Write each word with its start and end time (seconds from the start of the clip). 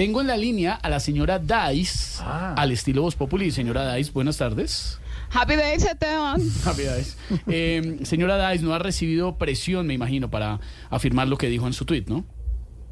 Tengo 0.00 0.20
en 0.20 0.28
la 0.28 0.36
línea 0.36 0.74
a 0.74 0.88
la 0.90 1.00
señora 1.00 1.40
Dice, 1.40 2.22
al 2.22 2.70
estilo 2.70 3.02
Voz 3.02 3.16
Populi. 3.16 3.50
Señora 3.50 3.94
Dice, 3.94 4.12
buenas 4.12 4.36
tardes. 4.36 5.00
Happy 5.32 5.56
Days, 5.56 5.84
Esteban. 5.84 6.40
Happy 6.64 6.84
Days. 6.84 7.16
Eh, 7.48 7.98
señora 8.04 8.48
Dice, 8.48 8.64
no 8.64 8.72
ha 8.74 8.78
recibido 8.78 9.38
presión, 9.38 9.88
me 9.88 9.94
imagino, 9.94 10.30
para 10.30 10.60
afirmar 10.88 11.26
lo 11.26 11.36
que 11.36 11.48
dijo 11.48 11.66
en 11.66 11.72
su 11.72 11.84
tweet, 11.84 12.04
¿no? 12.06 12.24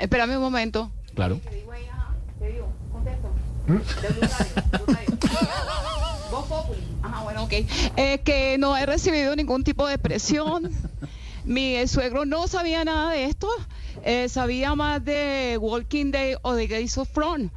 Espérame 0.00 0.34
un 0.34 0.42
momento. 0.42 0.90
Claro. 1.14 1.40
Ajá, 7.04 7.22
bueno, 7.22 7.44
ok. 7.44 7.52
Eh, 7.98 8.20
que 8.24 8.58
no 8.58 8.76
he 8.76 8.84
recibido 8.84 9.36
ningún 9.36 9.62
tipo 9.62 9.86
de 9.86 9.98
presión. 9.98 10.72
Mi 11.44 11.86
suegro 11.86 12.24
no 12.24 12.48
sabía 12.48 12.84
nada 12.84 13.12
de 13.12 13.26
esto. 13.26 13.46
Eh, 14.04 14.28
sabía 14.28 14.74
más 14.74 15.04
de 15.04 15.58
Walking 15.60 16.10
Day 16.10 16.34
o 16.42 16.54
de 16.54 16.66
Gates 16.66 16.98
of 16.98 17.10
Thrones. 17.10 17.50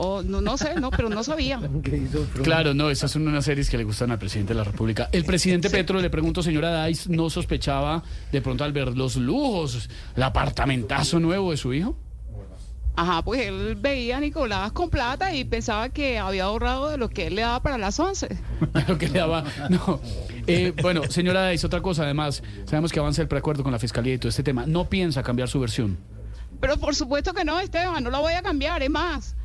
O 0.00 0.22
no, 0.22 0.40
no 0.40 0.56
sé, 0.56 0.78
no, 0.78 0.90
pero 0.90 1.08
no 1.08 1.24
sabía. 1.24 1.60
Claro, 2.44 2.72
no, 2.72 2.88
esas 2.88 3.10
son 3.10 3.26
unas 3.26 3.44
series 3.44 3.68
que 3.68 3.76
le 3.76 3.84
gustan 3.84 4.12
al 4.12 4.18
presidente 4.18 4.54
de 4.54 4.58
la 4.58 4.64
República. 4.64 5.08
El 5.10 5.24
presidente 5.24 5.70
Petro, 5.70 6.00
le 6.00 6.08
pregunto, 6.08 6.42
señora 6.42 6.86
Dice, 6.86 7.10
¿no 7.10 7.28
sospechaba 7.30 8.02
de 8.30 8.40
pronto 8.40 8.62
al 8.62 8.72
ver 8.72 8.96
los 8.96 9.16
lujos, 9.16 9.90
el 10.14 10.22
apartamentazo 10.22 11.18
nuevo 11.18 11.50
de 11.50 11.56
su 11.56 11.74
hijo? 11.74 11.96
Ajá, 12.98 13.22
pues 13.22 13.42
él 13.42 13.76
veía 13.76 14.16
a 14.16 14.20
Nicolás 14.20 14.72
con 14.72 14.90
plata 14.90 15.32
y 15.32 15.44
pensaba 15.44 15.88
que 15.88 16.18
había 16.18 16.42
ahorrado 16.44 16.88
de 16.88 16.98
lo 16.98 17.08
que 17.08 17.28
él 17.28 17.36
le 17.36 17.42
daba 17.42 17.62
para 17.62 17.78
las 17.78 18.00
11. 18.00 18.28
lo 18.88 18.98
que 18.98 19.06
le 19.08 19.20
daba, 19.20 19.44
no. 19.70 20.00
Eh, 20.48 20.74
bueno, 20.82 21.04
señora 21.08 21.48
Dice, 21.50 21.64
otra 21.64 21.80
cosa, 21.80 22.02
además, 22.02 22.42
sabemos 22.64 22.90
que 22.90 22.98
avanza 22.98 23.22
el 23.22 23.28
preacuerdo 23.28 23.62
con 23.62 23.70
la 23.70 23.78
fiscalía 23.78 24.14
y 24.14 24.18
todo 24.18 24.30
este 24.30 24.42
tema. 24.42 24.66
¿No 24.66 24.88
piensa 24.88 25.22
cambiar 25.22 25.48
su 25.48 25.60
versión? 25.60 25.96
Pero 26.58 26.76
por 26.76 26.96
supuesto 26.96 27.32
que 27.34 27.44
no, 27.44 27.60
Esteban, 27.60 28.02
no 28.02 28.10
la 28.10 28.18
voy 28.18 28.32
a 28.32 28.42
cambiar, 28.42 28.82
es 28.82 28.90
más 28.90 29.36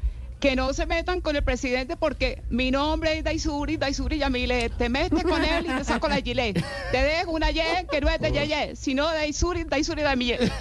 que 0.44 0.58
no 0.58 0.74
se 0.74 0.86
metan 0.86 1.22
con 1.22 1.38
el 1.38 1.44
presidente 1.46 1.96
porque 1.96 2.44
mi 2.50 2.70
nombre 2.70 3.18
es 3.18 3.24
Daisuri, 3.24 3.78
Daisuri 3.78 4.18
Yamile. 4.18 4.70
Te 4.78 4.90
metes 4.90 5.24
con 5.24 5.42
él 5.42 5.66
y 5.66 5.70
te 5.70 5.86
saco 5.86 6.10
la 6.10 6.18
gilet. 6.18 6.62
Te 6.92 6.98
dejo 6.98 7.32
una 7.32 7.50
Y 7.50 7.62
que 7.90 8.02
no 8.02 8.10
es 8.10 8.20
de 8.20 8.30
Yeye, 8.30 8.76
sino 8.76 9.06
Daisuri, 9.06 9.64
Daisuri 9.64 10.02
Yamile. 10.02 10.52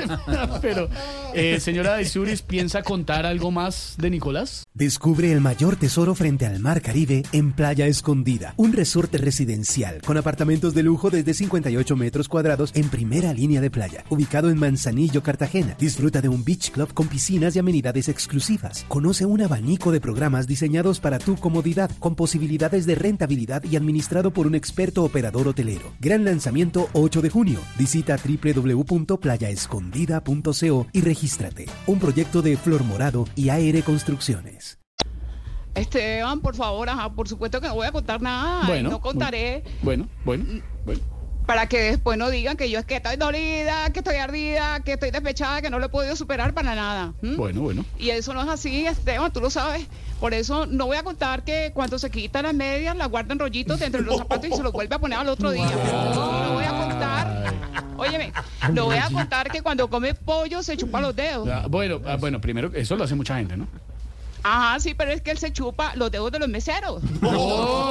Pero, 0.60 0.88
eh, 1.34 1.60
señora 1.60 1.92
Daisuri, 1.92 2.34
¿piensa 2.48 2.82
contar 2.82 3.26
algo 3.26 3.52
más 3.52 3.94
de 3.96 4.10
Nicolás? 4.10 4.64
Descubre 4.74 5.30
el 5.30 5.40
mayor 5.40 5.76
tesoro 5.76 6.16
frente 6.16 6.44
al 6.44 6.58
mar 6.58 6.82
Caribe 6.82 7.22
en 7.30 7.52
Playa 7.52 7.86
Escondida, 7.86 8.54
un 8.56 8.72
resorte 8.72 9.18
residencial 9.18 10.00
con 10.04 10.16
apartamentos 10.16 10.74
de 10.74 10.82
lujo 10.82 11.10
desde 11.10 11.32
58 11.32 11.94
metros 11.94 12.26
cuadrados 12.28 12.72
en 12.74 12.88
primera 12.88 13.32
línea 13.32 13.60
de 13.60 13.70
playa, 13.70 14.02
ubicado 14.10 14.50
en 14.50 14.58
Manzanillo, 14.58 15.22
Cartagena. 15.22 15.76
Disfruta 15.78 16.20
de 16.20 16.28
un 16.28 16.42
beach 16.42 16.72
club 16.72 16.92
con 16.92 17.06
piscinas 17.06 17.54
y 17.54 17.60
amenidades 17.60 18.08
exclusivas. 18.08 18.84
Conoce 18.88 19.27
un 19.28 19.42
abanico 19.42 19.92
de 19.92 20.00
programas 20.00 20.46
diseñados 20.46 21.00
para 21.00 21.18
tu 21.18 21.36
comodidad, 21.36 21.90
con 21.98 22.14
posibilidades 22.14 22.86
de 22.86 22.94
rentabilidad 22.94 23.62
y 23.64 23.76
administrado 23.76 24.30
por 24.32 24.46
un 24.46 24.54
experto 24.54 25.04
operador 25.04 25.48
hotelero. 25.48 25.92
Gran 26.00 26.24
lanzamiento 26.24 26.88
8 26.94 27.20
de 27.22 27.30
junio. 27.30 27.60
Visita 27.78 28.16
www.playaescondida.co 28.16 30.86
y 30.92 31.00
regístrate. 31.00 31.66
Un 31.86 31.98
proyecto 31.98 32.42
de 32.42 32.56
Flor 32.56 32.84
Morado 32.84 33.26
y 33.36 33.48
AR 33.50 33.82
Construcciones. 33.84 34.78
Esteban, 35.74 36.40
por 36.40 36.56
favor, 36.56 36.88
ajá, 36.88 37.12
por 37.12 37.28
supuesto 37.28 37.60
que 37.60 37.68
no 37.68 37.74
voy 37.74 37.86
a 37.86 37.92
contar 37.92 38.20
nada. 38.20 38.66
Bueno, 38.66 38.90
no 38.90 39.00
contaré. 39.00 39.62
Bueno, 39.82 40.08
bueno, 40.24 40.44
bueno. 40.84 41.17
Para 41.48 41.66
que 41.66 41.80
después 41.80 42.18
no 42.18 42.28
digan 42.28 42.58
que 42.58 42.68
yo 42.68 42.78
es 42.78 42.84
que 42.84 42.96
estoy 42.96 43.16
dolida, 43.16 43.88
que 43.90 44.00
estoy 44.00 44.16
ardida, 44.16 44.80
que 44.80 44.92
estoy 44.92 45.10
despechada, 45.10 45.62
que 45.62 45.70
no 45.70 45.78
lo 45.78 45.86
he 45.86 45.88
podido 45.88 46.14
superar 46.14 46.52
para 46.52 46.74
nada. 46.74 47.14
Bueno, 47.22 47.62
bueno. 47.62 47.86
Y 47.98 48.10
eso 48.10 48.34
no 48.34 48.42
es 48.42 48.48
así, 48.50 48.84
Esteban, 48.86 49.32
tú 49.32 49.40
lo 49.40 49.48
sabes. 49.48 49.86
Por 50.20 50.34
eso 50.34 50.66
no 50.66 50.84
voy 50.84 50.98
a 50.98 51.02
contar 51.02 51.44
que 51.44 51.70
cuando 51.72 51.98
se 51.98 52.10
quitan 52.10 52.42
las 52.42 52.52
medias, 52.52 52.94
las 52.98 53.08
guardan 53.08 53.38
rollitos 53.38 53.80
dentro 53.80 54.02
de 54.02 54.06
los 54.06 54.18
zapatos 54.18 54.44
y 54.50 54.52
se 54.54 54.62
los 54.62 54.72
vuelve 54.72 54.94
a 54.94 54.98
poner 54.98 55.18
al 55.20 55.28
otro 55.30 55.50
día. 55.50 55.64
No, 56.14 56.42
no 56.44 56.52
voy 56.52 56.64
a 56.64 56.68
contar. 56.68 57.54
Óyeme, 57.96 58.30
no 58.74 58.84
voy 58.84 58.96
a 58.98 59.08
contar 59.08 59.50
que 59.50 59.62
cuando 59.62 59.88
come 59.88 60.12
pollo 60.12 60.62
se 60.62 60.76
chupa 60.76 61.00
los 61.00 61.16
dedos. 61.16 61.48
Ah, 61.50 61.64
Bueno, 61.66 62.02
ah, 62.06 62.16
bueno, 62.20 62.42
primero, 62.42 62.70
eso 62.74 62.94
lo 62.94 63.04
hace 63.04 63.14
mucha 63.14 63.36
gente, 63.38 63.56
¿no? 63.56 63.66
Ajá, 64.42 64.78
sí, 64.80 64.94
pero 64.94 65.10
es 65.10 65.20
que 65.20 65.30
él 65.32 65.38
se 65.38 65.52
chupa 65.52 65.94
los 65.96 66.10
dedos 66.10 66.30
de 66.30 66.38
los 66.38 66.48
meseros. 66.48 67.02
¡Ay, 67.02 67.08
qué- 67.20 67.26
Sí, 67.28 67.87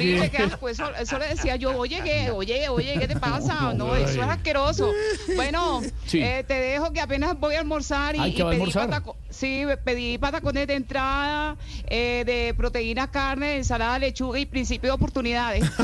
ah, 0.00 0.04
Horrible, 0.04 0.30
que. 0.30 0.70
Eso, 0.70 0.94
eso 0.94 1.18
le 1.18 1.26
decía 1.28 1.56
yo, 1.56 1.76
oye, 1.76 2.00
¿qué? 2.04 2.30
oye, 2.30 2.68
oye, 2.68 2.96
¿qué 2.98 3.08
te 3.08 3.16
pasa? 3.20 3.72
No, 3.74 3.94
eso 3.96 4.22
es 4.22 4.28
asqueroso. 4.28 4.90
Bueno, 5.36 5.80
Sí. 6.06 6.20
eh, 6.22 6.44
te 6.46 6.54
dejo 6.54 6.92
que 6.92 7.00
apenas 7.00 7.38
voy 7.38 7.54
a 7.54 7.60
almorzar 7.60 8.16
y, 8.16 8.18
Ay, 8.20 8.34
¿qué 8.34 8.42
y 8.42 8.44
pedí, 8.44 8.70
pataco- 8.72 9.16
sí, 9.28 9.64
pedí 9.84 10.18
patacones 10.18 10.66
de 10.66 10.74
entrada, 10.74 11.56
eh, 11.86 12.22
de 12.26 12.54
proteína, 12.54 13.10
carne, 13.10 13.56
ensalada, 13.56 13.98
lechuga 13.98 14.38
y 14.38 14.46
principio 14.46 14.90
de 14.90 14.94
oportunidades. 14.94 15.64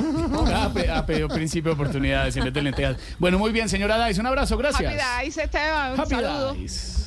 Ah, 0.59 0.71
pe- 0.73 0.91
ah, 0.91 1.05
pedido 1.05 1.29
principio 1.29 1.71
de 1.71 1.75
oportunidades 1.75 2.37
en 2.37 2.45
vez 2.45 2.53
de 2.53 2.63
lentejas. 2.63 2.97
Bueno, 3.19 3.39
muy 3.39 3.53
bien, 3.53 3.69
señora 3.69 3.97
Dice, 3.97 4.21
un 4.21 4.27
abrazo, 4.27 4.57
gracias. 4.57 4.93
Happy 4.93 4.97
Days, 5.25 5.39
Esteban. 5.39 5.93
Un 5.95 6.01
Happy 6.01 6.11
saludo. 6.11 6.53
Dice. 6.55 7.07